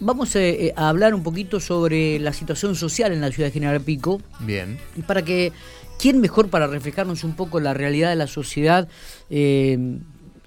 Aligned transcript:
vamos 0.00 0.34
eh, 0.36 0.72
a, 0.76 0.88
hablar 0.88 1.14
un 1.14 1.22
poquito 1.22 1.60
sobre 1.60 2.18
la 2.18 2.32
situación 2.32 2.74
social 2.74 3.12
en 3.12 3.20
la 3.20 3.30
ciudad 3.30 3.48
de 3.48 3.52
General 3.52 3.80
Pico. 3.80 4.20
Bien. 4.40 4.78
Y 4.96 5.02
para 5.02 5.22
que, 5.22 5.52
¿quién 5.98 6.20
mejor 6.20 6.50
para 6.50 6.66
reflejarnos 6.66 7.24
un 7.24 7.34
poco 7.34 7.60
la 7.60 7.74
realidad 7.74 8.10
de 8.10 8.16
la 8.16 8.26
sociedad? 8.26 8.88
Eh, 9.30 9.98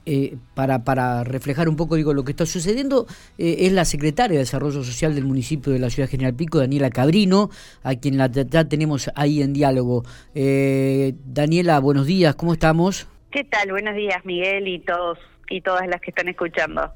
eh, 0.07 0.35
para, 0.55 0.83
para 0.83 1.23
reflejar 1.23 1.69
un 1.69 1.75
poco 1.75 1.95
digo 1.95 2.11
lo 2.15 2.23
que 2.23 2.31
está 2.31 2.47
sucediendo 2.47 3.05
es 3.37 3.71
la 3.71 3.85
secretaria 3.85 4.33
de 4.33 4.39
Desarrollo 4.39 4.83
Social 4.83 5.13
del 5.13 5.25
municipio 5.25 5.71
de 5.71 5.77
la 5.77 5.91
ciudad 5.91 6.07
de 6.07 6.11
General 6.11 6.33
Pico, 6.33 6.57
Daniela 6.57 6.89
Cabrino, 6.89 7.51
a 7.83 7.93
quien 7.93 8.17
la, 8.17 8.27
ya 8.27 8.65
tenemos 8.67 9.11
ahí 9.13 9.43
en 9.43 9.53
diálogo. 9.53 10.03
Daniela, 10.33 11.79
buenos 11.79 12.07
días, 12.07 12.33
¿cómo 12.33 12.53
estamos? 12.53 13.07
¿Qué 13.29 13.43
tal? 13.43 13.69
Buenos 13.69 13.95
días, 13.95 14.25
Miguel 14.25 14.67
y 14.67 14.79
todos 14.79 15.19
y 15.51 15.61
todas 15.61 15.87
las 15.87 16.01
que 16.01 16.09
están 16.09 16.27
escuchando. 16.29 16.91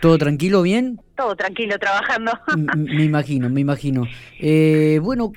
¿Todo 0.00 0.16
tranquilo, 0.16 0.62
bien? 0.62 1.00
Todo 1.16 1.34
tranquilo, 1.34 1.76
trabajando. 1.76 2.32
me 2.76 3.02
imagino, 3.02 3.50
me 3.50 3.60
imagino. 3.60 4.06
Eh, 4.38 5.00
bueno, 5.02 5.32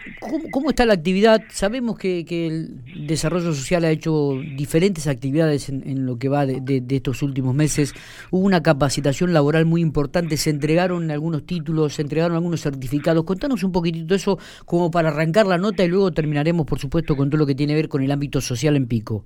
¿cómo, 0.51 0.69
está 0.69 0.85
la 0.85 0.93
actividad? 0.93 1.41
Sabemos 1.49 1.97
que, 1.97 2.25
el 2.29 3.07
desarrollo 3.07 3.53
social 3.53 3.83
ha 3.85 3.89
hecho 3.89 4.39
diferentes 4.55 5.07
actividades 5.07 5.69
en, 5.69 6.05
lo 6.05 6.19
que 6.19 6.29
va 6.29 6.45
de, 6.45 6.83
estos 6.89 7.23
últimos 7.23 7.55
meses. 7.55 7.93
Hubo 8.29 8.45
una 8.45 8.61
capacitación 8.61 9.33
laboral 9.33 9.65
muy 9.65 9.81
importante, 9.81 10.37
se 10.37 10.51
entregaron 10.51 11.09
algunos 11.09 11.45
títulos, 11.45 11.95
se 11.95 12.03
entregaron 12.03 12.35
algunos 12.35 12.61
certificados. 12.61 13.23
Contanos 13.25 13.63
un 13.63 13.71
poquitito 13.71 14.13
eso 14.13 14.37
como 14.65 14.91
para 14.91 15.09
arrancar 15.09 15.47
la 15.47 15.57
nota 15.57 15.83
y 15.83 15.87
luego 15.87 16.11
terminaremos, 16.11 16.67
por 16.67 16.79
supuesto, 16.79 17.15
con 17.15 17.31
todo 17.31 17.39
lo 17.39 17.47
que 17.47 17.55
tiene 17.55 17.73
que 17.73 17.77
ver 17.77 17.89
con 17.89 18.03
el 18.03 18.11
ámbito 18.11 18.41
social 18.41 18.75
en 18.75 18.85
Pico. 18.85 19.25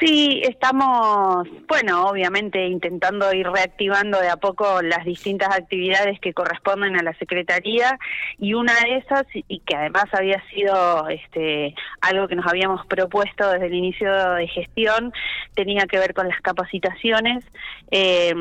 Sí, 0.00 0.40
estamos, 0.44 1.46
bueno, 1.68 2.06
obviamente 2.06 2.66
intentando 2.66 3.34
ir 3.34 3.46
reactivando 3.46 4.18
de 4.18 4.30
a 4.30 4.38
poco 4.38 4.80
las 4.80 5.04
distintas 5.04 5.54
actividades 5.54 6.18
que 6.20 6.32
corresponden 6.32 6.98
a 6.98 7.02
la 7.02 7.12
Secretaría 7.18 7.98
y 8.38 8.54
una 8.54 8.72
de 8.80 8.96
esas, 8.96 9.26
y 9.34 9.58
que 9.60 9.76
además 9.76 10.06
había 10.12 10.42
sido 10.48 11.06
este, 11.10 11.74
algo 12.00 12.28
que 12.28 12.34
nos 12.34 12.46
habíamos 12.46 12.86
propuesto 12.86 13.50
desde 13.50 13.66
el 13.66 13.74
inicio 13.74 14.10
de 14.36 14.48
gestión, 14.48 15.12
tenía 15.54 15.84
que 15.84 15.98
ver 15.98 16.14
con 16.14 16.28
las 16.28 16.40
capacitaciones 16.40 17.44
eh, 17.90 18.32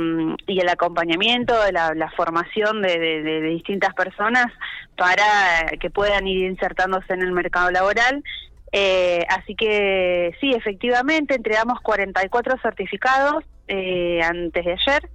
y 0.47 0.61
el 0.61 0.69
acompañamiento, 0.69 1.61
de 1.61 1.73
la, 1.73 2.13
formación 2.15 2.81
de 2.81 3.41
distintas 3.41 3.93
personas 3.93 4.47
para 4.95 5.71
que 5.79 5.89
puedan 5.89 6.27
ir 6.27 6.45
insertándose 6.45 7.13
en 7.13 7.21
el 7.21 7.31
mercado 7.31 7.71
laboral 7.71 8.23
eh, 8.71 9.25
así 9.29 9.55
que 9.55 10.35
sí, 10.39 10.51
efectivamente, 10.51 11.35
entregamos 11.35 11.79
44 11.81 12.57
certificados 12.61 13.43
eh, 13.67 14.21
antes 14.23 14.65
de 14.65 14.73
ayer 14.73 15.09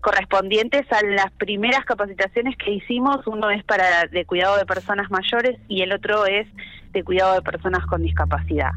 correspondientes 0.00 0.86
a 0.92 1.02
las 1.02 1.32
primeras 1.32 1.84
capacitaciones 1.84 2.56
que 2.56 2.70
hicimos. 2.70 3.26
Uno 3.26 3.50
es 3.50 3.64
para 3.64 4.06
de 4.06 4.24
cuidado 4.24 4.56
de 4.56 4.64
personas 4.64 5.10
mayores 5.10 5.58
y 5.66 5.82
el 5.82 5.92
otro 5.92 6.26
es 6.26 6.46
de 6.92 7.02
cuidado 7.02 7.34
de 7.34 7.42
personas 7.42 7.84
con 7.86 8.02
discapacidad. 8.02 8.70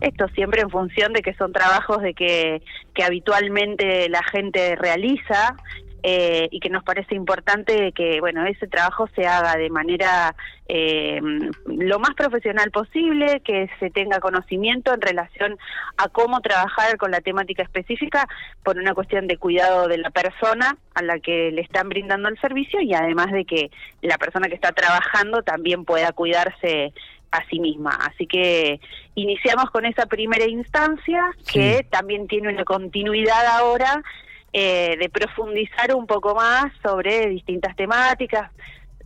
Esto 0.00 0.28
siempre 0.28 0.60
en 0.62 0.70
función 0.70 1.12
de 1.12 1.22
que 1.22 1.34
son 1.34 1.52
trabajos 1.52 2.00
de 2.02 2.14
que, 2.14 2.62
que 2.94 3.02
habitualmente 3.02 4.08
la 4.08 4.22
gente 4.22 4.76
realiza 4.76 5.56
eh, 6.02 6.48
y 6.50 6.60
que 6.60 6.70
nos 6.70 6.82
parece 6.84 7.14
importante 7.14 7.92
que 7.92 8.20
bueno 8.20 8.44
ese 8.46 8.66
trabajo 8.66 9.08
se 9.14 9.26
haga 9.26 9.56
de 9.56 9.70
manera 9.70 10.34
eh, 10.68 11.20
lo 11.66 11.98
más 11.98 12.14
profesional 12.14 12.70
posible, 12.70 13.40
que 13.40 13.68
se 13.80 13.90
tenga 13.90 14.20
conocimiento 14.20 14.94
en 14.94 15.00
relación 15.00 15.58
a 15.96 16.08
cómo 16.08 16.40
trabajar 16.40 16.96
con 16.96 17.10
la 17.10 17.20
temática 17.20 17.62
específica 17.62 18.28
por 18.62 18.78
una 18.78 18.94
cuestión 18.94 19.26
de 19.26 19.36
cuidado 19.36 19.88
de 19.88 19.98
la 19.98 20.10
persona 20.10 20.76
a 20.94 21.02
la 21.02 21.18
que 21.18 21.50
le 21.50 21.62
están 21.62 21.88
brindando 21.88 22.28
el 22.28 22.40
servicio 22.40 22.80
y 22.80 22.94
además 22.94 23.32
de 23.32 23.44
que 23.44 23.70
la 24.00 24.16
persona 24.16 24.48
que 24.48 24.54
está 24.54 24.72
trabajando 24.72 25.42
también 25.42 25.84
pueda 25.84 26.12
cuidarse 26.12 26.92
a 27.32 27.44
sí 27.48 27.60
misma. 27.60 27.98
Así 28.06 28.26
que 28.26 28.80
iniciamos 29.14 29.70
con 29.70 29.86
esa 29.86 30.06
primera 30.06 30.46
instancia 30.46 31.30
que 31.52 31.86
también 31.90 32.26
tiene 32.26 32.48
una 32.48 32.64
continuidad 32.64 33.46
ahora 33.46 34.02
eh, 34.52 34.96
de 34.98 35.08
profundizar 35.08 35.94
un 35.94 36.06
poco 36.06 36.34
más 36.34 36.72
sobre 36.82 37.28
distintas 37.28 37.76
temáticas. 37.76 38.50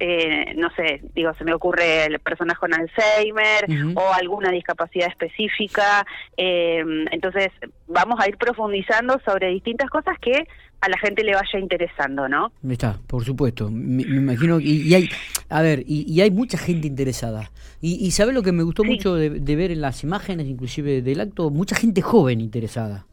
Eh, 0.01 0.55
no 0.57 0.71
sé, 0.75 1.03
digo, 1.15 1.33
se 1.35 1.45
me 1.45 1.55
ocurre 1.55 2.09
personas 2.25 2.59
con 2.59 2.75
Alzheimer 2.75 3.67
o 3.95 4.13
alguna 4.13 4.51
discapacidad 4.51 5.09
específica. 5.09 6.05
Eh, 6.37 6.83
entonces, 7.11 7.49
vamos 7.87 8.19
a 8.21 8.29
ir 8.29 8.37
profundizando 8.37 9.21
sobre 9.25 9.51
distintas 9.51 9.91
cosas 9.91 10.19
que 10.19 10.49
a 10.81 10.89
la 10.89 10.99
gente 10.99 11.23
le 11.23 11.35
vaya 11.35 11.59
interesando, 11.59 12.29
¿no? 12.29 12.53
Está, 12.69 12.99
por 13.07 13.25
supuesto. 13.25 13.71
Me, 13.71 14.03
imagino, 14.03 14.59
y, 14.61 14.93
hay, 14.95 15.09
a 15.49 15.63
ver, 15.63 15.85
y, 15.87 16.21
hay 16.21 16.31
mucha 16.31 16.59
gente 16.59 16.87
interesada. 16.87 17.51
Y, 17.81 18.05
y 18.05 18.11
¿sabes 18.11 18.35
lo 18.35 18.43
que 18.43 18.53
me 18.53 18.63
gustó 18.63 18.83
mucho 18.83 19.15
de 19.15 19.57
ver 19.57 19.71
en 19.71 19.81
las 19.81 20.03
imágenes, 20.03 20.47
inclusive 20.47 21.03
del 21.03 21.21
acto? 21.21 21.51
Mucha 21.51 21.77
gente 21.77 22.03
joven 22.03 22.41
interesada. 22.41 23.07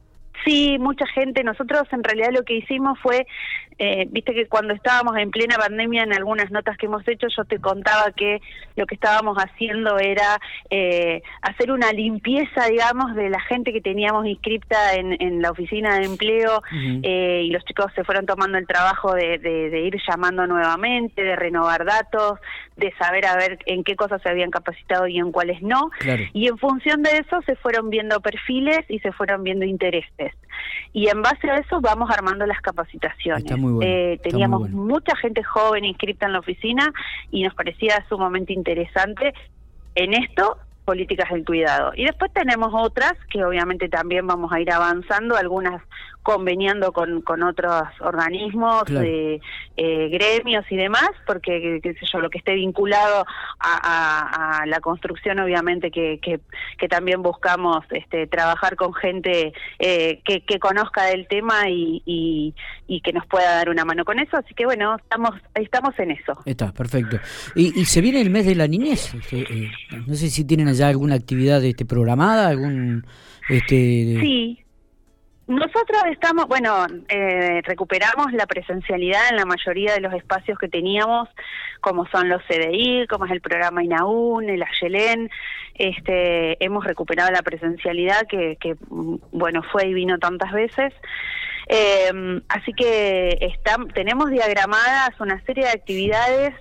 Sí, 0.46 0.78
mucha 0.80 1.06
gente. 1.08 1.44
Nosotros 1.44 1.84
en 1.92 2.04
realidad 2.04 2.30
lo 2.32 2.44
que 2.44 2.56
hicimos 2.56 2.98
fue, 3.00 3.28
eh, 3.78 4.08
viste 4.10 4.34
que 4.34 4.48
cuando 4.48 4.74
estábamos 4.74 5.18
en 5.18 5.32
plena 5.32 5.56
pandemia, 5.56 6.04
en 6.04 6.14
algunas 6.14 6.52
notas 6.52 6.78
que 6.78 6.88
hemos 6.88 7.08
hecho, 7.08 7.28
yo 7.36 7.46
te 7.46 7.60
contaba 7.60 8.12
que 8.16 8.42
lo 8.76 8.86
que 8.86 8.96
estábamos 8.96 9.38
haciendo 9.38 9.98
era 9.98 10.40
eh, 10.70 11.22
hacer 11.42 11.72
una 11.72 11.92
limpieza, 11.92 12.66
digamos, 12.68 13.16
de 13.16 13.30
la 13.30 13.40
gente 13.42 13.72
que 13.74 13.82
teníamos 13.82 14.26
inscripta 14.26 14.96
en, 14.96 15.22
en 15.22 15.42
la 15.42 15.52
oficina 15.52 16.00
de 16.00 16.06
empleo 16.06 16.62
eh, 17.04 17.44
y 17.46 17.50
los 17.50 17.64
chicos 17.66 17.92
se 17.96 18.04
fueron 18.04 18.26
tomando 18.26 18.58
el 18.58 18.68
trabajo 18.68 19.14
de, 19.14 19.38
de, 19.38 19.82
ir 19.82 19.98
llamando 20.08 20.48
nuevamente, 20.48 21.24
de 21.24 21.36
renovar 21.36 21.86
datos, 21.86 22.40
de 22.78 22.94
saber 22.94 23.26
a 23.26 23.36
ver 23.36 23.60
en 23.66 23.84
qué 23.84 23.96
cosas 23.96 24.22
se 24.22 24.30
habían 24.30 24.52
capacitado 24.52 25.08
y 25.08 25.18
en 25.18 25.32
cuáles 25.32 25.62
no. 25.62 25.90
Y 26.34 26.48
en 26.48 26.58
función 26.58 27.04
de 27.04 27.18
eso 27.18 27.42
se 27.46 27.56
fueron 27.56 27.90
viendo 27.90 28.20
perfiles 28.22 28.80
y 28.90 29.00
se 29.00 29.12
fueron 29.12 29.44
viendo 29.44 29.66
intereses. 29.66 30.31
Y 30.94 31.08
en 31.08 31.22
base 31.22 31.50
a 31.50 31.56
eso 31.56 31.80
vamos 31.82 32.10
armando 32.12 32.46
las 32.46 32.60
capacitaciones. 32.62 33.46
eh, 33.82 34.20
teníamos 34.22 34.70
mucha 34.70 35.16
gente 35.16 35.42
joven 35.44 35.86
inscrita 35.86 36.26
en 36.26 36.34
la 36.34 36.40
oficina 36.40 36.92
y 37.32 37.44
nos 37.44 37.54
parecía 37.56 38.06
sumamente 38.10 38.54
interesante 38.54 39.34
en 39.96 40.14
esto 40.14 40.58
políticas 40.86 41.30
del 41.30 41.46
cuidado. 41.46 41.94
Y 41.96 42.06
después 42.06 42.34
tenemos 42.34 42.70
otras 42.74 43.14
que 43.32 43.44
obviamente 43.44 43.88
también 43.88 44.28
vamos 44.28 44.52
a 44.52 44.60
ir 44.60 44.72
avanzando, 44.72 45.38
algunas 45.38 45.82
conveniando 46.24 46.92
con, 46.92 47.22
con 47.22 47.44
otros 47.44 47.84
organismos, 48.00 48.84
eh, 48.92 49.40
gremios 49.76 50.66
y 50.70 50.76
demás, 50.76 51.10
porque 51.26 51.80
qué 51.82 51.94
sé 51.94 52.06
yo, 52.12 52.20
lo 52.20 52.30
que 52.30 52.38
esté 52.38 52.54
vinculado 52.54 53.26
a, 53.60 54.64
la 54.68 54.80
construcción, 54.80 55.40
obviamente 55.40 55.92
que, 55.92 56.20
que, 56.20 56.88
también 56.88 57.22
buscamos 57.22 57.86
este, 57.92 58.28
trabajar 58.28 58.76
con 58.76 58.94
gente 58.94 59.54
eh, 59.80 60.22
que, 60.26 60.42
que, 60.42 60.60
conozca 60.60 61.06
del 61.06 61.28
tema 61.28 61.70
y, 61.70 62.04
y, 62.88 63.02
que 63.02 63.14
nos 63.14 63.26
pueda 63.26 63.56
dar 63.56 63.70
una 63.70 63.86
mano 63.86 64.04
con 64.04 64.20
eso. 64.20 64.38
Así 64.38 64.54
que 64.54 64.66
bueno, 64.66 64.98
estamos 64.98 65.32
estamos 65.56 65.98
en 66.00 66.12
eso. 66.12 66.38
Está, 66.46 66.72
perfecto. 66.72 67.18
Y, 67.56 67.86
se 67.86 68.02
viene 68.02 68.22
el 68.22 68.30
mes 68.30 68.46
de 68.46 68.56
la 68.56 68.68
niñez. 68.68 69.14
Este, 69.14 69.42
eh, 69.42 69.72
no 70.06 70.16
sé 70.16 70.30
si 70.30 70.46
tienen 70.46 70.68
allá 70.68 70.90
alguna 70.90 71.16
actividad 71.16 71.64
este, 71.64 71.86
programada, 71.86 72.50
algún... 72.50 73.06
Este... 73.50 74.20
Sí, 74.22 74.61
nosotros 75.48 76.04
estamos, 76.12 76.48
bueno, 76.48 76.86
eh, 77.10 77.62
recuperamos 77.64 78.32
la 78.34 78.46
presencialidad 78.46 79.30
en 79.30 79.38
la 79.38 79.46
mayoría 79.46 79.94
de 79.94 80.00
los 80.00 80.14
espacios 80.14 80.58
que 80.58 80.68
teníamos, 80.68 81.28
como 81.82 82.06
son 82.08 82.30
los 82.30 82.42
CDI, 82.44 83.08
como 83.08 83.26
es 83.26 83.32
el 83.32 83.42
programa 83.42 83.84
INAUN, 83.84 84.50
el 84.50 84.64
AYELEN, 84.64 85.30
este, 85.76 86.64
hemos 86.64 86.86
recuperado 86.86 87.32
la 87.32 87.42
presencialidad 87.42 88.28
que, 88.28 88.58
que 88.62 88.76
bueno, 89.32 89.64
fue 89.72 89.88
y 89.88 89.94
vino 89.94 90.20
tantas 90.20 90.52
veces. 90.52 90.94
Eh, 91.68 92.42
así 92.50 92.74
que 92.74 93.38
están, 93.42 93.88
tenemos 93.90 94.30
diagramadas 94.30 95.20
una 95.20 95.44
serie 95.46 95.66
de 95.66 95.72
actividades 95.72 96.54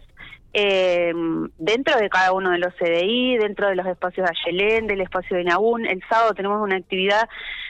eh, 0.52 1.12
dentro 1.58 1.96
de 1.96 2.08
cada 2.08 2.32
uno 2.32 2.50
de 2.50 2.58
los 2.58 2.74
CDI, 2.74 3.38
dentro 3.38 3.68
de 3.68 3.76
los 3.76 3.86
espacios 3.86 4.26
de 4.26 4.34
Ayelén, 4.36 4.86
del 4.86 5.00
espacio 5.00 5.36
de 5.36 5.44
Naún. 5.44 5.86
El 5.86 6.02
sábado 6.08 6.34
tenemos 6.34 6.60
una 6.62 6.76
actividad 6.76 7.28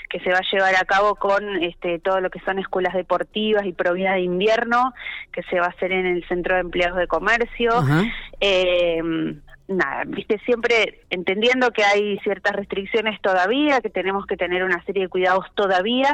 que 0.08 0.20
se 0.20 0.30
va 0.30 0.38
a 0.38 0.50
llevar 0.50 0.74
a 0.74 0.84
cabo 0.84 1.14
con 1.14 1.62
este, 1.62 1.98
todo 1.98 2.20
lo 2.20 2.30
que 2.30 2.40
son 2.40 2.58
escuelas 2.58 2.94
deportivas 2.94 3.64
y 3.64 3.72
provida 3.72 4.14
de 4.14 4.22
invierno, 4.22 4.92
que 5.32 5.42
se 5.44 5.60
va 5.60 5.66
a 5.66 5.70
hacer 5.70 5.92
en 5.92 6.06
el 6.06 6.26
Centro 6.26 6.54
de 6.54 6.62
Empleados 6.62 6.98
de 6.98 7.06
Comercio. 7.06 7.70
Eh, 8.40 9.00
nada, 9.70 10.02
viste, 10.06 10.38
siempre 10.44 11.00
entendiendo 11.10 11.70
que 11.70 11.84
hay 11.84 12.18
ciertas 12.18 12.54
restricciones 12.54 13.20
todavía, 13.20 13.80
que 13.80 13.88
tenemos 13.88 14.26
que 14.26 14.36
tener 14.36 14.64
una 14.64 14.84
serie 14.84 15.04
de 15.04 15.08
cuidados 15.08 15.46
todavía, 15.54 16.12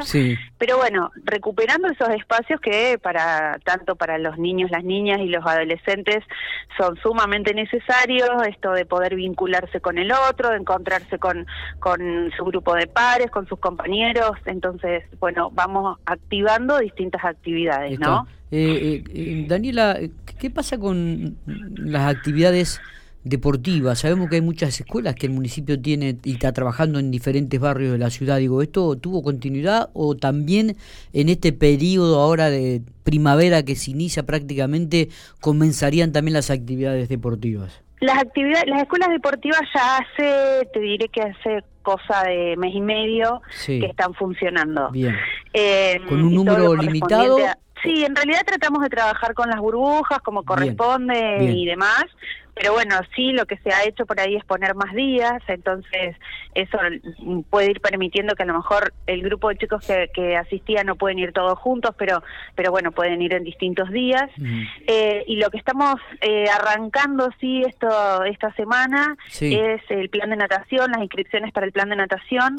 pero 0.57 0.77
bueno, 0.77 1.11
recuperando 1.23 1.87
esos 1.87 2.09
espacios 2.09 2.61
que 2.61 2.99
para 3.01 3.57
tanto 3.63 3.95
para 3.95 4.17
los 4.19 4.37
niños, 4.37 4.69
las 4.71 4.83
niñas 4.83 5.19
y 5.21 5.27
los 5.27 5.45
adolescentes 5.45 6.23
son 6.77 6.97
sumamente 6.97 7.53
necesarios, 7.53 8.29
esto 8.47 8.71
de 8.73 8.85
poder 8.85 9.15
vincularse 9.15 9.81
con 9.81 9.97
el 9.97 10.11
otro, 10.11 10.51
de 10.51 10.57
encontrarse 10.57 11.17
con, 11.17 11.47
con 11.79 12.31
su 12.37 12.45
grupo 12.45 12.75
de 12.75 12.87
pares, 12.87 13.31
con 13.31 13.47
sus 13.47 13.59
compañeros, 13.59 14.33
entonces, 14.45 15.03
bueno, 15.19 15.49
vamos 15.51 15.97
activando 16.05 16.77
distintas 16.79 17.25
actividades, 17.25 17.99
¿no? 17.99 18.27
Eh, 18.51 19.03
eh, 19.03 19.03
eh, 19.13 19.45
Daniela, 19.47 19.99
¿Qué 20.39 20.49
pasa 20.49 20.77
con 20.77 21.37
las 21.75 22.15
actividades 22.15 22.79
deportivas? 23.29 23.99
Sabemos 23.99 24.29
que 24.29 24.35
hay 24.35 24.41
muchas 24.41 24.79
escuelas 24.79 25.15
que 25.15 25.27
el 25.27 25.33
municipio 25.33 25.79
tiene 25.81 26.17
y 26.23 26.33
está 26.33 26.53
trabajando 26.53 26.99
en 26.99 27.11
diferentes 27.11 27.59
barrios 27.59 27.91
de 27.91 27.97
la 27.97 28.09
ciudad. 28.09 28.37
Digo, 28.37 28.61
¿esto 28.61 28.95
tuvo 28.97 29.23
continuidad 29.23 29.89
o 29.93 30.15
también 30.15 30.77
en 31.13 31.29
este 31.29 31.53
periodo 31.53 32.19
ahora 32.19 32.49
de 32.49 32.81
primavera 33.03 33.63
que 33.63 33.75
se 33.75 33.91
inicia 33.91 34.23
prácticamente 34.23 35.09
comenzarían 35.41 36.11
también 36.11 36.33
las 36.33 36.49
actividades 36.49 37.09
deportivas? 37.09 37.81
Las 37.99 38.19
actividades, 38.19 38.67
las 38.67 38.81
escuelas 38.83 39.09
deportivas 39.09 39.61
ya 39.73 39.97
hace, 39.97 40.67
te 40.71 40.79
diré 40.79 41.07
que 41.07 41.21
hace 41.21 41.63
cosa 41.81 42.23
de 42.25 42.55
mes 42.57 42.75
y 42.75 42.81
medio 42.81 43.41
que 43.65 43.85
están 43.85 44.13
funcionando. 44.13 44.91
Bien. 44.91 45.15
Eh, 45.53 45.99
¿Con 46.07 46.21
un 46.21 46.35
número 46.35 46.75
limitado? 46.75 47.37
sí, 47.81 48.03
en 48.03 48.15
realidad 48.15 48.41
tratamos 48.45 48.81
de 48.83 48.89
trabajar 48.89 49.33
con 49.33 49.49
las 49.49 49.59
burbujas 49.59 50.19
como 50.19 50.43
corresponde 50.43 51.43
y 51.43 51.65
demás, 51.65 52.05
pero 52.57 52.73
bueno, 52.73 52.95
sí, 53.15 53.31
lo 53.31 53.45
que 53.45 53.57
se 53.57 53.71
ha 53.71 53.83
hecho 53.85 54.05
por 54.05 54.19
ahí 54.19 54.35
es 54.35 54.43
poner 54.45 54.73
más 54.75 54.93
días, 54.93 55.41
entonces 55.47 56.15
eso 56.55 56.77
puede 57.49 57.71
ir 57.71 57.81
permitiendo 57.81 58.35
que 58.35 58.43
a 58.43 58.47
lo 58.47 58.55
mejor 58.55 58.93
el 59.05 59.21
grupo 59.21 59.49
de 59.49 59.57
chicos 59.57 59.85
que, 59.85 60.09
que 60.13 60.35
asistían 60.35 60.87
no 60.87 60.95
pueden 60.95 61.19
ir 61.19 61.33
todos 61.33 61.57
juntos, 61.59 61.93
pero, 61.97 62.23
pero 62.55 62.71
bueno, 62.71 62.91
pueden 62.91 63.21
ir 63.21 63.33
en 63.33 63.43
distintos 63.43 63.91
días. 63.91 64.29
Eh, 64.87 65.23
y 65.27 65.35
lo 65.35 65.49
que 65.49 65.57
estamos 65.57 65.95
eh, 66.21 66.45
arrancando, 66.49 67.29
sí, 67.39 67.61
esto 67.67 68.23
esta 68.23 68.51
semana 68.53 69.15
es 69.39 69.81
el 69.89 70.09
plan 70.09 70.29
de 70.29 70.37
natación, 70.37 70.91
las 70.91 71.01
inscripciones 71.01 71.51
para 71.51 71.65
el 71.65 71.71
plan 71.71 71.89
de 71.89 71.95
natación, 71.95 72.57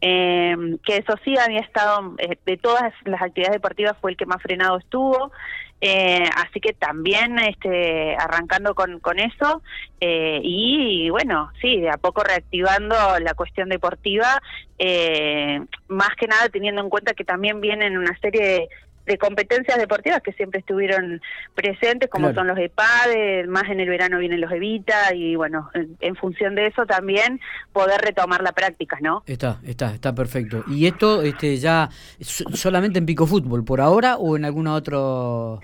eh, 0.00 0.56
que 0.84 0.98
eso 0.98 1.14
sí 1.24 1.36
había 1.38 1.60
estado, 1.60 2.16
de 2.44 2.56
todas 2.58 2.92
las 3.04 3.22
actividades 3.22 3.56
deportivas 3.56 3.96
fue 4.00 4.10
el 4.10 4.16
que 4.16 4.26
más 4.26 4.42
frenado 4.42 4.78
estuvo. 4.78 5.32
Eh, 5.80 6.28
así 6.34 6.60
que 6.60 6.72
también 6.72 7.38
este, 7.38 8.16
arrancando 8.16 8.74
con, 8.74 8.98
con 8.98 9.20
eso 9.20 9.62
eh, 10.00 10.40
y 10.42 11.08
bueno, 11.10 11.52
sí, 11.60 11.80
de 11.80 11.88
a 11.90 11.96
poco 11.96 12.24
reactivando 12.24 12.96
la 13.20 13.34
cuestión 13.34 13.68
deportiva, 13.68 14.42
eh, 14.78 15.60
más 15.86 16.10
que 16.18 16.26
nada 16.26 16.48
teniendo 16.48 16.80
en 16.82 16.90
cuenta 16.90 17.14
que 17.14 17.24
también 17.24 17.60
vienen 17.60 17.96
una 17.96 18.16
serie 18.18 18.42
de 18.42 18.68
de 19.08 19.18
competencias 19.18 19.78
deportivas 19.78 20.22
que 20.22 20.32
siempre 20.32 20.60
estuvieron 20.60 21.20
presentes, 21.54 22.08
como 22.08 22.32
son 22.34 22.46
los 22.46 22.58
EPAD, 22.58 23.46
más 23.48 23.64
en 23.64 23.80
el 23.80 23.88
verano 23.88 24.18
vienen 24.18 24.40
los 24.40 24.52
EVITA, 24.52 25.14
y 25.14 25.34
bueno, 25.34 25.70
en, 25.74 26.14
función 26.16 26.54
de 26.54 26.66
eso 26.66 26.86
también 26.86 27.40
poder 27.72 28.00
retomar 28.00 28.42
la 28.42 28.52
práctica, 28.52 28.98
¿no? 29.00 29.22
Está, 29.26 29.60
está, 29.64 29.94
está 29.94 30.14
perfecto. 30.14 30.62
¿Y 30.68 30.86
esto 30.86 31.22
este, 31.22 31.56
ya 31.56 31.88
solamente 32.20 32.98
en 32.98 33.06
Pico 33.06 33.26
Fútbol 33.26 33.64
por 33.64 33.80
ahora 33.80 34.16
o 34.16 34.36
en 34.36 34.44
alguna 34.44 34.74
otro...? 34.74 35.60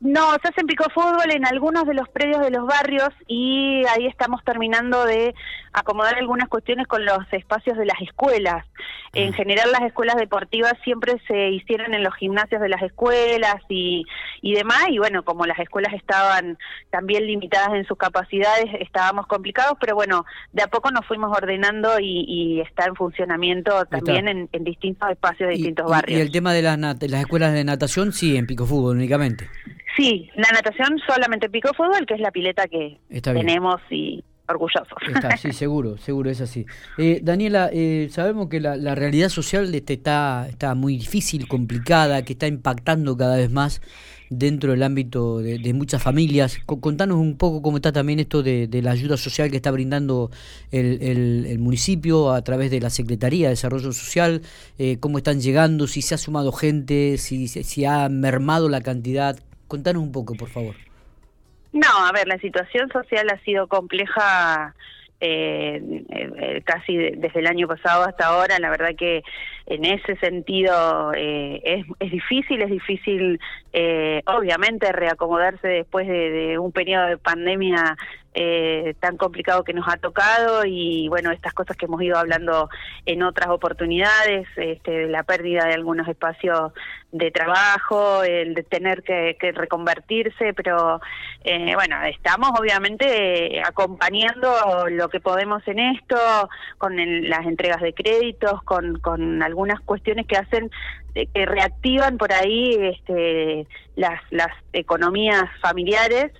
No, 0.00 0.32
se 0.42 0.48
hace 0.48 0.62
en 0.62 0.66
Pico 0.66 0.84
Fútbol 0.94 1.30
en 1.30 1.46
algunos 1.46 1.86
de 1.86 1.92
los 1.92 2.08
predios 2.08 2.40
de 2.40 2.50
los 2.50 2.66
barrios 2.66 3.10
y 3.26 3.82
ahí 3.94 4.06
estamos 4.06 4.42
terminando 4.44 5.04
de 5.04 5.34
acomodar 5.74 6.16
algunas 6.16 6.48
cuestiones 6.48 6.86
con 6.86 7.04
los 7.04 7.18
espacios 7.32 7.76
de 7.76 7.84
las 7.84 8.00
escuelas. 8.00 8.64
En 9.12 9.34
general 9.34 9.70
las 9.72 9.82
escuelas 9.82 10.16
deportivas 10.16 10.72
siempre 10.84 11.20
se 11.26 11.50
hicieron 11.50 11.92
en 11.92 12.02
los 12.02 12.14
gimnasios 12.14 12.62
de 12.62 12.68
las 12.70 12.80
escuelas 12.80 13.56
y, 13.68 14.06
y 14.40 14.54
demás, 14.54 14.86
y 14.88 14.98
bueno, 14.98 15.22
como 15.22 15.44
las 15.44 15.58
escuelas 15.58 15.92
estaban 15.92 16.56
también 16.90 17.26
limitadas 17.26 17.74
en 17.74 17.84
sus 17.84 17.98
capacidades, 17.98 18.66
estábamos 18.80 19.26
complicados, 19.26 19.76
pero 19.80 19.94
bueno, 19.96 20.24
de 20.52 20.62
a 20.62 20.68
poco 20.68 20.90
nos 20.92 21.04
fuimos 21.06 21.36
ordenando 21.36 21.98
y, 22.00 22.60
está 22.60 22.86
en 22.86 22.94
funcionamiento 22.94 23.84
también 23.86 24.28
en, 24.28 24.64
distintos 24.64 25.10
espacios 25.10 25.48
de 25.48 25.56
distintos 25.56 25.90
barrios. 25.90 26.18
Y 26.18 26.22
el 26.22 26.30
tema 26.30 26.52
de 26.52 26.62
las, 26.62 26.78
las 26.78 27.20
escuelas 27.20 27.52
de 27.52 27.64
natación, 27.64 28.12
sí, 28.12 28.36
en 28.36 28.46
Pico 28.46 28.64
Fútbol 28.64 28.96
únicamente. 28.96 29.48
Sí, 29.96 30.30
la 30.34 30.48
natación 30.52 30.98
solamente 31.06 31.48
Pico 31.48 31.72
Fútbol, 31.74 32.06
que 32.06 32.14
es 32.14 32.20
la 32.20 32.30
pileta 32.30 32.66
que 32.68 32.98
tenemos 33.22 33.80
y 33.90 34.22
orgullosos. 34.48 34.98
Está, 35.14 35.36
sí, 35.36 35.52
seguro, 35.52 35.96
seguro 35.98 36.30
es 36.30 36.40
así. 36.40 36.66
Eh, 36.98 37.20
Daniela, 37.22 37.70
eh, 37.72 38.08
sabemos 38.10 38.48
que 38.48 38.60
la, 38.60 38.76
la, 38.76 38.94
realidad 38.94 39.28
social 39.28 39.72
este 39.74 39.94
está, 39.94 40.46
está 40.48 40.74
muy 40.74 40.96
difícil, 40.96 41.48
complicada, 41.48 42.24
que 42.24 42.32
está 42.34 42.46
impactando 42.46 43.16
cada 43.16 43.36
vez 43.36 43.50
más 43.50 43.80
dentro 44.30 44.70
del 44.70 44.82
ámbito 44.84 45.40
de, 45.40 45.74
muchas 45.74 46.02
familias. 46.02 46.58
Contanos 46.64 47.18
un 47.18 47.36
poco 47.36 47.60
cómo 47.60 47.78
está 47.78 47.92
también 47.92 48.20
esto 48.20 48.42
de, 48.42 48.68
la 48.82 48.92
ayuda 48.92 49.16
social 49.16 49.50
que 49.50 49.56
está 49.56 49.72
brindando 49.72 50.30
el, 50.70 51.58
municipio 51.58 52.32
a 52.32 52.42
través 52.42 52.70
de 52.70 52.80
la 52.80 52.90
Secretaría 52.90 53.48
de 53.48 53.50
Desarrollo 53.50 53.92
Social, 53.92 54.42
eh, 54.78 54.98
cómo 55.00 55.18
están 55.18 55.40
llegando, 55.40 55.86
si 55.86 56.00
se 56.00 56.14
ha 56.14 56.18
sumado 56.18 56.52
gente, 56.52 57.18
si, 57.18 57.48
si 57.48 57.84
ha 57.84 58.08
mermado 58.08 58.68
la 58.68 58.80
cantidad. 58.80 59.36
Contanos 59.70 60.02
un 60.02 60.10
poco, 60.10 60.34
por 60.34 60.48
favor. 60.48 60.74
No, 61.72 62.04
a 62.04 62.10
ver, 62.10 62.26
la 62.26 62.38
situación 62.38 62.90
social 62.90 63.30
ha 63.30 63.38
sido 63.44 63.68
compleja 63.68 64.74
eh, 65.20 65.80
eh, 66.08 66.62
casi 66.64 66.96
desde 66.96 67.38
el 67.38 67.46
año 67.46 67.68
pasado 67.68 68.02
hasta 68.02 68.26
ahora. 68.26 68.58
La 68.58 68.68
verdad 68.68 68.96
que 68.98 69.22
en 69.70 69.84
ese 69.84 70.16
sentido 70.16 71.12
eh, 71.14 71.60
es, 71.64 71.86
es 72.00 72.10
difícil, 72.10 72.60
es 72.60 72.70
difícil 72.70 73.40
eh, 73.72 74.20
obviamente 74.26 74.90
reacomodarse 74.90 75.68
después 75.68 76.08
de, 76.08 76.58
un 76.58 76.72
periodo 76.72 77.06
de 77.06 77.18
pandemia 77.18 77.96
eh, 78.34 78.94
tan 79.00 79.16
complicado 79.16 79.64
que 79.64 79.72
nos 79.72 79.88
ha 79.88 79.96
tocado 79.96 80.64
y 80.64 81.08
bueno, 81.08 81.30
estas 81.30 81.52
cosas 81.52 81.76
que 81.76 81.86
hemos 81.86 82.02
ido 82.02 82.16
hablando 82.16 82.68
en 83.06 83.22
otras 83.22 83.48
oportunidades, 83.50 84.48
este, 84.56 85.06
la 85.06 85.22
pérdida 85.22 85.66
de 85.66 85.74
algunos 85.74 86.08
espacios 86.08 86.72
de 87.12 87.30
trabajo, 87.32 88.22
el 88.22 88.54
de 88.54 88.62
tener 88.62 89.02
que, 89.02 89.36
reconvertirse, 89.52 90.54
pero 90.54 91.00
eh, 91.42 91.74
bueno, 91.74 91.96
estamos 92.04 92.50
obviamente 92.58 93.60
acompañando 93.64 94.88
lo 94.88 95.08
que 95.08 95.18
podemos 95.18 95.66
en 95.66 95.80
esto, 95.80 96.16
con 96.78 96.96
las 97.28 97.46
entregas 97.46 97.80
de 97.80 97.94
créditos, 97.94 98.62
con, 98.62 99.00
con 99.00 99.42
algunas 99.60 99.80
cuestiones 99.80 100.26
que 100.26 100.36
hacen 100.36 100.70
eh, 101.14 101.26
que 101.34 101.44
reactivan 101.44 102.16
por 102.16 102.32
ahí 102.32 102.76
este, 102.80 103.66
las, 103.96 104.20
las 104.30 104.52
economías 104.72 105.44
familiares. 105.60 106.32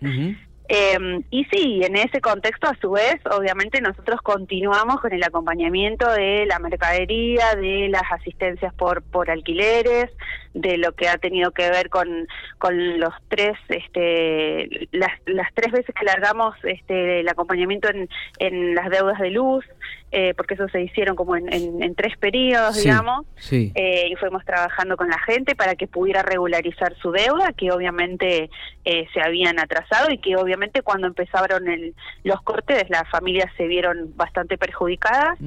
Eh, 0.73 1.21
y 1.31 1.45
sí, 1.47 1.81
en 1.83 1.97
ese 1.97 2.21
contexto, 2.21 2.69
a 2.69 2.77
su 2.81 2.93
vez, 2.93 3.17
obviamente 3.37 3.81
nosotros 3.81 4.21
continuamos 4.23 5.01
con 5.01 5.13
el 5.13 5.25
acompañamiento 5.25 6.09
de 6.13 6.47
la 6.47 6.61
mercadería, 6.61 7.57
de 7.57 7.89
las 7.89 8.05
asistencias 8.13 8.73
por, 8.75 9.03
por 9.03 9.31
alquileres, 9.33 10.11
de 10.55 10.79
lo 10.79 10.93
que 10.93 11.09
ha 11.09 11.19
tenido 11.19 11.51
que 11.51 11.69
ver 11.71 11.91
con, 11.91 12.29
con 12.59 13.01
los 13.01 13.13
tres, 13.27 13.59
este, 13.69 14.89
las, 14.93 15.11
las 15.27 15.53
tres 15.55 15.73
veces 15.73 15.93
que 15.93 16.05
largamos 16.05 16.55
este, 16.63 17.19
el 17.19 17.29
acompañamiento 17.29 17.89
en, 17.89 18.09
en 18.39 18.77
las 18.77 18.91
deudas 18.91 19.19
de 19.19 19.31
luz, 19.31 19.65
eh, 20.13 20.35
porque 20.37 20.55
eso 20.55 20.69
se 20.69 20.83
hicieron 20.83 21.15
como 21.15 21.37
en, 21.37 21.53
en, 21.53 21.95
tres 21.95 22.17
periodos, 22.19 22.83
digamos, 22.83 23.27
eh, 23.51 24.09
y 24.11 24.17
fuimos 24.17 24.45
trabajando 24.45 24.97
con 24.97 25.09
la 25.09 25.19
gente 25.21 25.55
para 25.55 25.77
que 25.77 25.87
pudiera 25.87 26.23
regularizar 26.23 26.97
su 27.01 27.13
deuda, 27.13 27.53
que 27.53 27.71
obviamente 27.71 28.51
eh, 28.85 29.07
se 29.15 29.21
habían 29.21 29.61
atrasado 29.61 30.11
y 30.11 30.19
que 30.19 30.37
obviamente 30.37 30.83
cuando 30.83 31.07
empezaron 31.07 31.69
el, 31.69 31.95
los 32.25 32.43
cortes 32.43 32.91
las 32.91 33.09
familias 33.09 33.53
se 33.57 33.67
vieron 33.69 34.17
bastante 34.17 34.59
perjudicadas. 34.59 35.39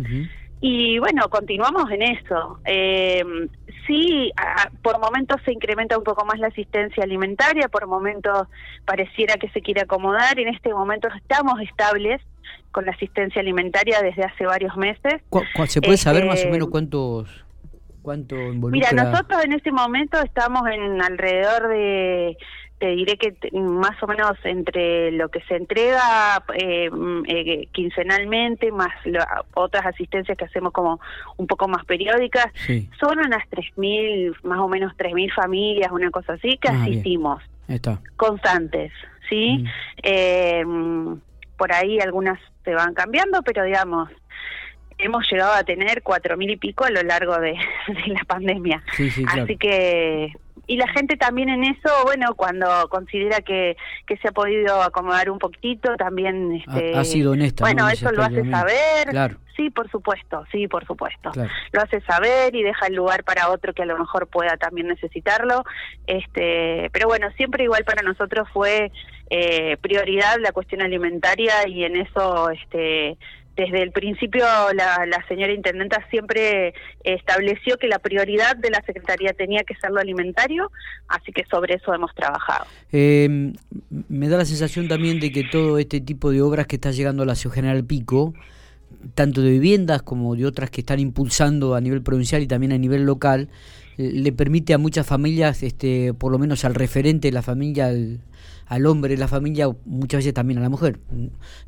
Y 0.66 0.98
bueno, 0.98 1.30
continuamos 1.30 1.92
en 1.92 2.04
eso. 2.04 2.58
Eh, 2.64 3.22
sí, 3.86 4.32
por 4.82 4.98
momentos 4.98 5.42
se 5.44 5.52
incrementa 5.52 5.98
un 5.98 6.06
poco 6.06 6.24
más 6.24 6.40
la 6.40 6.48
asistencia 6.48 7.04
alimentaria, 7.04 7.68
por 7.68 7.86
momentos 7.86 8.48
pareciera 8.86 9.36
que 9.36 9.50
se 9.50 9.60
quiere 9.60 9.82
acomodar. 9.82 10.40
En 10.40 10.48
este 10.48 10.74
momento 10.74 11.10
estamos 11.18 11.60
estables 11.60 12.22
con 12.72 12.86
la 12.86 12.94
asistencia 12.94 13.42
alimentaria 13.42 14.02
desde 14.02 14.24
hace 14.24 14.46
varios 14.46 14.78
meses. 14.78 15.22
¿Se 15.68 15.82
puede 15.82 15.98
saber 15.98 16.24
más 16.24 16.36
o 16.36 16.38
este, 16.38 16.52
menos 16.52 16.70
cuántos 16.70 17.44
cuánto 18.02 18.38
involucra? 18.38 18.90
Mira, 18.90 19.04
nosotros 19.04 19.44
en 19.44 19.52
este 19.52 19.74
momento 19.74 20.18
estamos 20.22 20.62
en 20.72 21.02
alrededor 21.02 21.68
de 21.68 22.38
te 22.84 22.90
diré 22.90 23.16
que 23.16 23.34
más 23.54 24.04
o 24.04 24.08
menos 24.08 24.34
entre 24.44 25.14
lo 25.14 25.30
que 25.30 25.40
se 25.44 25.56
entrega 25.56 26.44
eh, 26.54 26.90
mm, 26.92 27.24
eh, 27.30 27.68
quincenalmente, 27.72 28.74
más 28.74 28.92
otras 29.54 29.86
asistencias 29.86 30.38
que 30.38 30.44
hacemos 30.44 30.74
como 30.74 31.00
un 31.38 31.48
poco 31.48 31.70
más 31.70 31.86
periódicas, 31.86 32.48
son 33.00 33.20
unas 33.20 33.50
3.000, 33.52 34.36
más 34.44 34.60
o 34.60 34.68
menos 34.68 34.92
3.000 34.98 35.34
familias, 35.34 35.94
una 35.94 36.12
cosa 36.12 36.34
así, 36.34 36.58
que 36.58 36.68
ah, 36.68 36.82
asistimos. 36.82 37.42
Constantes, 38.18 38.92
¿sí? 39.30 39.60
Mm. 39.60 39.68
Eh, 40.04 40.66
por 41.56 41.72
ahí 41.72 42.02
algunas 42.02 42.38
se 42.66 42.74
van 42.74 42.94
cambiando, 42.94 43.44
pero 43.44 43.64
digamos, 43.64 44.10
hemos 44.98 45.26
llegado 45.32 45.54
a 45.54 45.64
tener 45.64 46.04
cuatro 46.04 46.36
mil 46.36 46.50
y 46.50 46.58
pico 46.58 46.84
a 46.84 46.90
lo 46.90 47.02
largo 47.04 47.40
de, 47.40 47.54
la 48.08 48.26
pandemia. 48.28 48.84
Así 49.28 49.56
que 49.56 50.34
y 50.66 50.78
la 50.78 50.88
gente 50.88 51.18
también 51.18 51.50
en 51.50 51.64
eso, 51.64 51.90
bueno, 52.06 52.36
cuando 52.36 52.68
considera 52.90 53.42
que, 53.42 53.76
que 54.08 54.18
se 54.18 54.30
ha 54.30 54.32
podido 54.32 54.82
acomodar 54.82 55.30
un 55.30 55.40
poquito, 55.40 55.96
también... 55.98 56.54
Este, 56.54 56.96
ha, 56.96 57.04
sido 57.04 57.32
honesta. 57.32 57.66
Bueno, 57.66 57.90
eso 57.90 58.12
lo 58.12 58.24
hace 58.24 58.50
saber. 58.50 59.10
Claro. 59.10 59.38
Sí, 59.56 59.70
por 59.70 59.90
supuesto, 59.92 60.46
sí, 60.52 60.68
por 60.68 60.86
supuesto. 60.86 61.32
Lo 61.72 61.82
hace 61.82 62.02
saber 62.02 62.56
y 62.56 62.64
deja 62.64 62.88
el 62.88 62.96
lugar 62.96 63.24
para 63.24 63.50
otro 63.50 63.74
que 63.74 63.84
a 63.84 63.86
lo 63.86 63.98
mejor 63.98 64.28
pueda 64.28 64.58
también 64.58 64.88
necesitarlo. 64.88 65.64
Este, 66.08 66.90
pero 66.92 67.08
bueno, 67.08 67.30
siempre 67.38 67.66
igual 67.66 67.84
para 67.84 68.02
nosotros 68.02 68.48
fue 68.52 68.92
eh, 69.30 69.78
prioridad 69.82 70.38
la 70.40 70.54
cuestión 70.54 70.82
alimentaria 70.82 71.68
y 71.68 71.84
en 71.84 71.98
eso 71.98 72.50
este 72.50 73.18
desde 73.56 73.84
el 73.84 73.92
principio 73.92 74.46
la, 74.74 75.26
señora 75.28 75.54
intendenta 75.54 76.06
siempre 76.10 76.74
estableció 77.04 77.78
que 77.78 77.88
la 77.88 78.00
prioridad 78.00 78.56
de 78.56 78.72
la 78.72 78.82
Secretaría 78.86 79.34
tenía 79.34 79.64
que 79.64 79.76
ser 79.76 79.92
lo 79.92 80.00
alimentario, 80.00 80.72
así 81.08 81.32
que 81.32 81.44
sobre 81.46 81.76
eso 81.76 81.94
hemos 81.94 82.14
trabajado. 82.16 82.66
Eh, 82.92 83.54
me 84.10 84.28
da 84.28 84.38
la 84.38 84.46
sensación 84.46 84.88
también 84.88 85.20
de 85.20 85.32
que 85.32 85.44
todo 85.44 85.78
este 85.78 86.02
tipo 86.02 86.32
de 86.32 86.42
obras 86.42 86.68
que 86.68 86.76
está 86.76 86.92
llegando 86.92 87.24
a 87.24 87.26
la 87.26 87.36
Ciudad 87.36 87.56
General 87.56 87.84
Pico, 87.84 88.34
tanto 89.14 89.42
de 89.42 89.52
viviendas 89.52 90.02
como 90.02 90.36
de 90.36 90.46
otras 90.46 90.72
que 90.72 90.82
están 90.82 91.00
impulsando 91.00 91.76
a 91.76 91.82
nivel 91.82 92.02
provincial 92.02 92.42
y 92.42 92.48
también 92.48 92.72
a 92.72 92.78
nivel 92.78 93.06
local, 93.06 93.50
le 93.98 94.32
permite 94.32 94.74
a 94.74 94.80
muchas 94.80 95.06
familias, 95.06 95.62
este, 95.62 96.14
por 96.16 96.32
lo 96.32 96.40
menos 96.40 96.66
al 96.66 96.74
referente 96.74 97.28
de 97.28 97.32
la 97.34 97.44
familia, 97.44 97.88
al, 97.88 98.22
hombre 98.86 99.14
de 99.14 99.18
la 99.18 99.28
familia, 99.28 99.68
muchas 99.86 100.20
veces 100.20 100.34
también 100.34 100.60
a 100.60 100.62
la 100.62 100.70
mujer. 100.70 101.00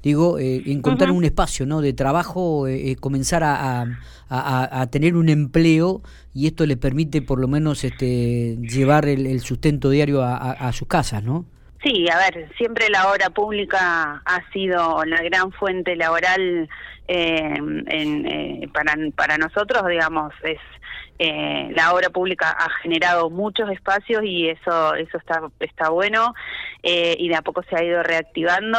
Digo, 0.01 0.39
eh, 0.39 0.63
encontrar 0.65 1.11
un 1.11 1.23
espacio 1.23 1.65
¿no? 1.65 1.81
de 1.81 1.93
trabajo, 1.93 2.67
eh, 2.67 2.91
eh, 2.91 2.95
comenzar 2.95 3.43
a, 3.43 3.85
a, 4.29 4.87
tener 4.87 5.15
un 5.15 5.29
empleo 5.29 6.01
y 6.33 6.47
esto 6.47 6.65
le 6.65 6.77
permite 6.77 7.21
por 7.21 7.39
lo 7.39 7.47
menos 7.47 7.83
este, 7.83 8.57
llevar 8.57 9.07
el, 9.07 9.39
sustento 9.41 9.89
diario 9.89 10.23
a, 10.23 10.71
sus 10.73 10.87
casas, 10.87 11.23
¿no? 11.23 11.45
Sí, 11.83 12.07
a 12.09 12.17
ver, 12.17 12.49
siempre 12.57 12.89
la 12.89 13.11
obra 13.11 13.29
pública 13.29 14.23
ha 14.25 14.51
sido 14.51 15.05
la 15.05 15.21
gran 15.21 15.51
fuente 15.51 15.95
laboral 15.95 16.67
en, 17.07 18.71
para, 18.71 18.95
para 19.15 19.37
nosotros, 19.37 19.85
digamos, 19.87 20.33
es 20.43 20.59
eh, 21.17 21.71
la 21.75 21.93
obra 21.93 22.09
pública 22.09 22.51
ha 22.51 22.69
generado 22.81 23.29
muchos 23.29 23.69
espacios 23.69 24.23
y 24.23 24.49
eso 24.49 24.95
eso 24.95 25.17
está 25.17 25.41
está 25.61 25.89
bueno 25.89 26.33
eh, 26.83 27.15
y 27.17 27.29
de 27.29 27.35
a 27.35 27.41
poco 27.41 27.63
se 27.63 27.75
ha 27.75 27.83
ido 27.83 28.03
reactivando 28.03 28.77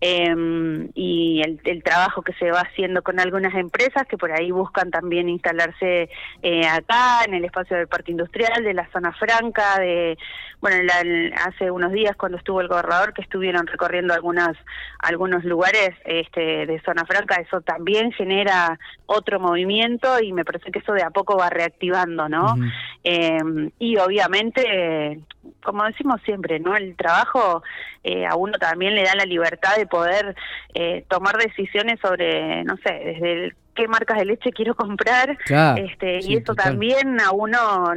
eh, 0.00 0.90
y 0.94 1.40
el, 1.42 1.60
el, 1.64 1.82
trabajo 1.82 2.20
que 2.20 2.34
se 2.34 2.50
va 2.50 2.60
haciendo 2.60 3.02
con 3.02 3.18
algunas 3.18 3.54
empresas 3.54 4.06
que 4.06 4.18
por 4.18 4.30
ahí 4.30 4.50
buscan 4.50 4.90
también 4.90 5.28
instalarse 5.28 6.10
eh, 6.42 6.66
acá 6.66 7.24
en 7.26 7.34
el 7.34 7.44
espacio 7.44 7.76
del 7.78 7.88
parque 7.88 8.10
industrial 8.10 8.62
de 8.62 8.74
la 8.74 8.88
zona 8.90 9.12
franca 9.12 9.78
de 9.78 10.18
bueno 10.60 10.92
hace 11.46 11.70
unos 11.70 11.92
días 11.92 12.14
cuando 12.16 12.36
estuvo 12.36 12.60
el 12.60 12.68
gobernador 12.68 13.14
que 13.14 13.22
estuvieron 13.22 13.66
recorriendo 13.66 14.12
algunas 14.12 14.56
algunos 14.98 15.44
lugares 15.44 15.90
este 16.04 16.66
de 16.66 16.80
zona 16.84 17.04
franca 17.06 17.36
eso 17.36 17.55
también 17.60 18.12
genera 18.12 18.78
otro 19.06 19.40
movimiento 19.40 20.20
y 20.20 20.32
me 20.32 20.44
parece 20.44 20.70
que 20.70 20.80
eso 20.80 20.92
de 20.92 21.02
a 21.02 21.10
poco 21.10 21.36
va 21.36 21.50
reactivando 21.50 22.28
no 22.28 22.56
eh, 23.04 23.38
y 23.78 23.96
obviamente 23.98 25.22
como 25.62 25.84
decimos 25.84 26.20
siempre, 26.24 26.60
¿no? 26.60 26.76
El 26.76 26.96
trabajo 26.96 27.62
eh, 28.04 28.24
a 28.24 28.36
uno 28.36 28.56
también 28.58 28.94
le 28.94 29.02
da 29.02 29.14
la 29.14 29.24
libertad 29.24 29.76
de 29.76 29.86
poder 29.86 30.34
eh, 30.74 31.04
tomar 31.08 31.36
decisiones 31.36 31.98
sobre, 32.00 32.62
no 32.64 32.76
sé, 32.76 32.92
desde 32.92 33.32
el 33.32 33.56
qué 33.76 33.86
marcas 33.86 34.18
de 34.18 34.24
leche 34.24 34.50
quiero 34.50 34.74
comprar. 34.74 35.38
Este 35.76 36.18
y 36.22 36.36
eso 36.36 36.54
también 36.54 37.20
a 37.20 37.30
uno 37.30 37.92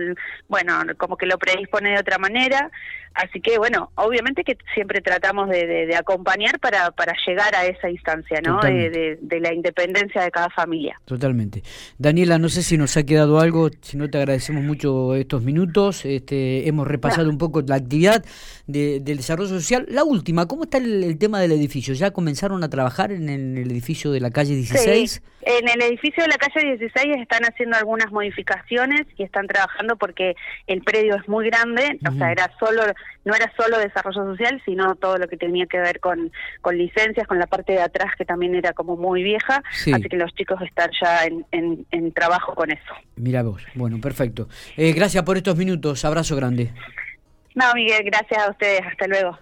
bueno 0.48 0.74
como 0.98 1.18
que 1.18 1.26
lo 1.26 1.38
predispone 1.38 1.92
de 1.92 2.00
otra 2.00 2.18
manera. 2.18 2.70
Así 3.16 3.42
que 3.42 3.58
bueno 3.58 3.92
obviamente 3.96 4.44
que 4.44 4.58
siempre 4.74 5.02
tratamos 5.02 5.50
de, 5.50 5.96
acompañar 5.96 6.60
para 6.60 6.92
para 6.92 7.14
llegar 7.26 7.56
a 7.56 7.66
esa 7.66 7.90
instancia 7.90 8.40
no 8.42 8.60
de, 8.62 9.18
la 9.42 9.54
independencia 9.54 10.22
de 10.22 10.32
cada 10.32 10.50
familia. 10.50 11.00
Totalmente. 11.06 11.64
Daniela 11.98 12.38
no 12.38 12.50
sé 12.50 12.62
si 12.62 12.78
nos 12.78 12.96
ha 12.98 13.04
quedado 13.04 13.40
algo 13.40 13.70
si 13.82 13.98
no 13.98 14.10
te 14.10 14.18
agradecemos 14.20 14.64
mucho 14.64 15.16
estos 15.16 15.44
minutos. 15.44 16.06
Este 16.06 16.68
hemos 16.68 16.88
repasado 16.88 17.30
un 17.30 17.38
poco 17.38 17.62
la 17.62 17.76
actividad 17.76 18.24
del 18.68 19.04
desarrollo 19.04 19.50
social. 19.50 19.86
La 19.90 20.04
última 20.04 20.46
cómo 20.46 20.64
está 20.66 20.78
el, 20.78 21.18
tema 21.18 21.40
del 21.40 21.52
edificio 21.52 21.94
ya 21.94 22.12
comenzaron 22.12 22.64
a 22.64 22.70
trabajar 22.70 23.12
en 23.12 23.30
el, 23.30 23.72
edificio 23.72 24.12
de 24.12 24.20
la 24.20 24.32
calle 24.32 24.56
16 24.56 25.12
sí. 25.12 25.22
en 25.42 25.69
el 25.74 25.82
edificio 25.82 26.24
de 26.24 26.30
la 26.30 26.38
calle 26.38 26.76
16 26.78 27.18
están 27.18 27.44
haciendo 27.44 27.78
algunas 27.78 28.12
modificaciones 28.12 29.02
y 29.18 29.24
están 29.24 29.48
trabajando 29.48 29.96
porque 29.96 30.36
el 30.68 30.82
predio 30.82 31.16
es 31.16 31.28
muy 31.28 31.46
grande, 31.50 32.00
o 32.08 32.12
sea, 32.14 32.32
era 32.32 32.52
solo 32.60 32.84
no 33.26 33.36
era 33.36 33.52
solo 33.56 33.78
desarrollo 33.78 34.24
social, 34.32 34.62
sino 34.66 34.96
todo 34.96 35.18
lo 35.18 35.28
que 35.28 35.38
tenía 35.38 35.66
que 35.66 35.78
ver 35.80 36.00
con, 36.00 36.32
con 36.62 36.78
licencias, 36.78 37.28
con 37.28 37.38
la 37.38 37.48
parte 37.48 37.74
de 37.74 37.82
atrás 37.82 38.16
que 38.18 38.26
también 38.26 38.56
era 38.56 38.74
como 38.74 38.96
muy 38.96 39.24
vieja, 39.24 39.62
así 39.70 40.04
que 40.04 40.18
los 40.18 40.34
chicos 40.34 40.62
están 40.62 40.90
ya 41.02 41.26
en, 41.26 41.46
en, 41.92 42.12
trabajo 42.12 42.56
con 42.56 42.72
eso. 42.72 42.94
Mira 43.16 43.44
vos, 43.44 43.64
bueno, 43.76 44.00
perfecto. 44.02 44.48
Eh, 44.78 44.94
gracias 44.94 45.24
por 45.24 45.38
estos 45.38 45.56
minutos, 45.56 46.04
abrazo 46.06 46.36
grande. 46.36 46.72
No, 47.56 47.66
Miguel, 47.76 48.04
gracias 48.06 48.42
a 48.42 48.52
ustedes, 48.52 48.82
hasta 48.86 49.08
luego. 49.08 49.38